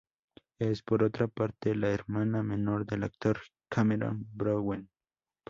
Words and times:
Es, 0.57 0.81
por 0.81 1.03
otra 1.03 1.27
parte, 1.27 1.75
la 1.75 1.89
hermana 1.89 2.41
menor 2.41 2.87
del 2.87 3.03
actor 3.03 3.37
Cameron 3.69 4.25
Bowen. 4.33 4.89